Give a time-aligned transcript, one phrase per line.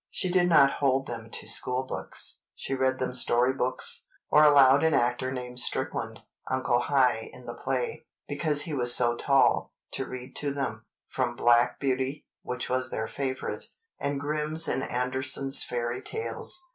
[0.09, 2.41] She did not hold them to schoolbooks.
[2.55, 8.07] She read them story books, or allowed an actor named Strickland—"Uncle High" in the play,
[8.27, 13.65] because he was so tall—to read to them—from "Black Beauty," which was their favorite,
[13.99, 16.59] and Grimm's and Andersen's Fairy Tales.